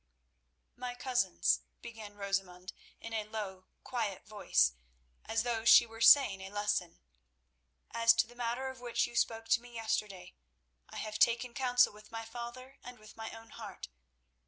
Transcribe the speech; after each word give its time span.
"My 0.75 0.95
cousins," 0.95 1.59
began 1.83 2.15
Rosamund 2.15 2.73
in 2.99 3.13
a 3.13 3.25
low, 3.27 3.65
quiet 3.83 4.25
voice, 4.27 4.73
as 5.25 5.43
though 5.43 5.63
she 5.63 5.85
were 5.85 6.01
saying 6.01 6.41
a 6.41 6.49
lesson, 6.49 7.01
"as 7.91 8.11
to 8.15 8.25
the 8.25 8.33
matter 8.33 8.67
of 8.67 8.79
which 8.79 9.05
you 9.05 9.15
spoke 9.15 9.47
to 9.49 9.61
me 9.61 9.75
yesterday, 9.75 10.33
I 10.89 10.95
have 10.97 11.19
taken 11.19 11.53
counsel 11.53 11.93
with 11.93 12.11
my 12.11 12.25
father 12.25 12.79
and 12.83 12.97
with 12.97 13.15
my 13.15 13.29
own 13.29 13.51
heart. 13.51 13.89